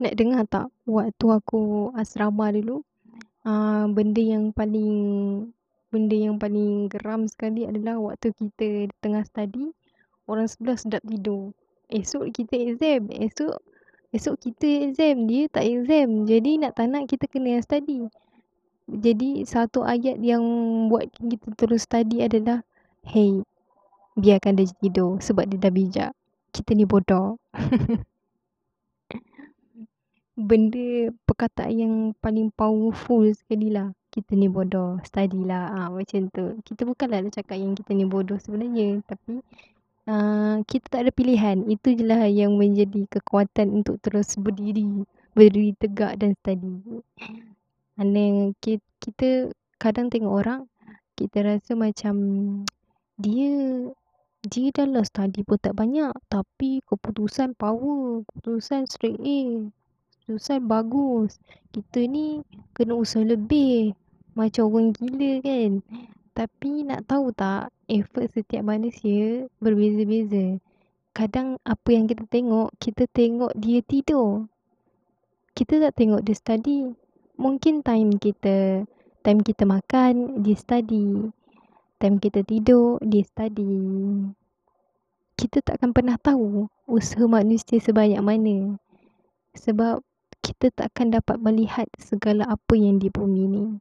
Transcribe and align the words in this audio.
Nak 0.00 0.16
dengar 0.16 0.48
tak 0.48 0.72
waktu 0.88 1.26
aku 1.28 1.92
asrama 1.92 2.48
dulu 2.48 2.80
uh, 3.44 3.84
benda 3.92 4.22
yang 4.24 4.48
paling 4.48 4.92
benda 5.92 6.16
yang 6.16 6.40
paling 6.40 6.88
geram 6.88 7.28
sekali 7.28 7.68
adalah 7.68 8.00
waktu 8.00 8.32
kita 8.32 8.88
tengah 9.04 9.26
study 9.28 9.76
orang 10.30 10.46
sebelah 10.46 10.78
sedap 10.78 11.02
tidur. 11.02 11.50
Esok 11.90 12.30
kita 12.30 12.54
exam. 12.54 13.10
Esok 13.10 13.58
esok 14.14 14.38
kita 14.38 14.88
exam. 14.88 15.26
Dia 15.26 15.50
tak 15.50 15.66
exam. 15.66 16.24
Jadi 16.24 16.50
nak 16.62 16.78
tak 16.78 16.86
nak 16.86 17.10
kita 17.10 17.26
kena 17.26 17.58
study. 17.58 18.06
Jadi 18.86 19.42
satu 19.42 19.82
ayat 19.82 20.22
yang 20.22 20.42
buat 20.86 21.10
kita 21.10 21.50
terus 21.58 21.86
study 21.86 22.22
adalah 22.22 22.62
Hey, 23.00 23.42
biarkan 24.14 24.60
dia 24.60 24.70
tidur 24.78 25.18
sebab 25.18 25.50
dia 25.50 25.58
dah 25.58 25.72
bijak. 25.72 26.12
Kita 26.54 26.78
ni 26.78 26.86
bodoh. 26.86 27.40
benda 30.40 31.12
perkataan 31.28 31.72
yang 31.76 31.94
paling 32.18 32.48
powerful 32.56 33.28
sekali 33.36 33.68
lah. 33.68 33.92
Kita 34.10 34.34
ni 34.34 34.48
bodoh 34.48 34.98
study 35.04 35.44
lah. 35.44 35.70
Ha, 35.70 35.78
macam 35.92 36.32
tu. 36.32 36.58
Kita 36.64 36.88
bukanlah 36.88 37.22
nak 37.22 37.36
cakap 37.36 37.60
yang 37.60 37.76
kita 37.76 37.92
ni 37.94 38.08
bodoh 38.08 38.40
sebenarnya. 38.40 39.04
Tapi 39.04 39.44
uh, 40.08 40.64
kita 40.64 40.86
tak 40.88 41.00
ada 41.06 41.12
pilihan. 41.12 41.62
Itu 41.68 41.94
je 41.94 42.02
lah 42.02 42.26
yang 42.26 42.56
menjadi 42.56 43.06
kekuatan 43.06 43.70
untuk 43.70 44.00
terus 44.02 44.34
berdiri 44.34 45.06
berdiri 45.36 45.76
tegak 45.78 46.18
dan 46.18 46.34
study. 46.42 47.04
And 48.00 48.56
kita, 48.58 48.82
kita 48.98 49.28
kadang 49.78 50.08
tengok 50.08 50.34
orang 50.34 50.60
kita 51.14 51.44
rasa 51.44 51.76
macam 51.76 52.16
dia 53.20 53.52
dia 54.40 54.72
dah 54.72 54.88
lah 54.88 55.04
study 55.04 55.44
pun 55.44 55.60
tak 55.60 55.76
banyak. 55.76 56.10
Tapi 56.32 56.80
keputusan 56.88 57.54
power 57.54 58.24
keputusan 58.26 58.88
straight 58.88 59.20
A 59.20 59.70
Susah 60.30 60.62
bagus. 60.62 61.42
Kita 61.74 62.06
ni 62.06 62.46
kena 62.70 62.94
usaha 62.94 63.26
lebih. 63.26 63.98
Macam 64.38 64.70
orang 64.70 64.94
gila 64.94 65.42
kan. 65.42 65.82
Tapi 66.38 66.86
nak 66.86 67.02
tahu 67.10 67.34
tak, 67.34 67.74
effort 67.90 68.30
setiap 68.30 68.62
manusia 68.62 69.50
berbeza-beza. 69.58 70.62
Kadang 71.10 71.58
apa 71.66 71.88
yang 71.90 72.06
kita 72.06 72.22
tengok, 72.30 72.70
kita 72.78 73.10
tengok 73.10 73.50
dia 73.58 73.82
tidur. 73.82 74.46
Kita 75.50 75.82
tak 75.82 75.98
tengok 75.98 76.22
dia 76.22 76.38
study. 76.38 76.94
Mungkin 77.34 77.82
time 77.82 78.14
kita, 78.14 78.86
time 79.26 79.42
kita 79.42 79.66
makan, 79.66 80.46
dia 80.46 80.54
study. 80.54 81.26
Time 81.98 82.22
kita 82.22 82.46
tidur, 82.46 83.02
dia 83.02 83.26
study. 83.26 83.74
Kita 85.34 85.58
tak 85.58 85.82
akan 85.82 85.90
pernah 85.90 86.14
tahu 86.22 86.70
usaha 86.86 87.26
manusia 87.26 87.82
sebanyak 87.82 88.22
mana. 88.22 88.78
Sebab 89.58 90.06
kita 90.50 90.74
tak 90.74 90.90
akan 90.90 91.14
dapat 91.14 91.38
melihat 91.38 91.86
segala 91.94 92.42
apa 92.50 92.74
yang 92.74 92.98
di 92.98 93.06
bumi 93.06 93.46
ni. 93.46 93.80